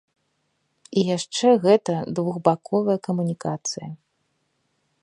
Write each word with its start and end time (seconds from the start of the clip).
І 0.99 1.03
яшчэ 1.17 1.47
гэта 1.65 1.93
двухбаковая 2.21 2.97
камунікацыя. 3.11 3.89